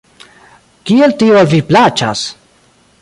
[0.91, 2.25] Kiel tio al vi plaĉas?